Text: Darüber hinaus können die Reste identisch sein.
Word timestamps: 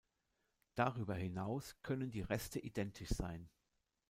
Darüber 0.73 1.13
hinaus 1.13 1.75
können 1.83 2.09
die 2.09 2.21
Reste 2.21 2.57
identisch 2.59 3.09
sein. 3.09 3.51